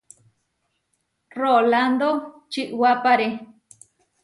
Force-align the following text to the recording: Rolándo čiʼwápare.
Rolándo 1.39 2.09
čiʼwápare. 2.51 3.27